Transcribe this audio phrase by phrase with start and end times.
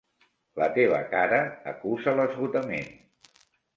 [0.61, 1.41] La teva cara
[1.73, 2.91] acusa l'esgotament.